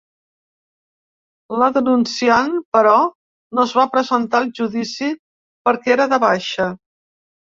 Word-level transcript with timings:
La 1.63 1.67
denunciant, 1.73 2.55
però, 2.77 2.95
no 3.57 3.67
es 3.69 3.75
va 3.81 3.85
presentar 3.97 4.39
al 4.41 4.49
judici 4.61 5.11
perquè 5.69 5.95
era 5.97 6.09
de 6.15 6.19
baixa. 6.25 6.67